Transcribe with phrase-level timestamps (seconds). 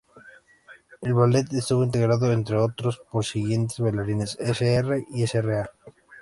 [1.03, 5.03] El ballet estuvo integrado, entre otros, por los siguientes bailarines: Sr.
[5.11, 5.69] y Sra.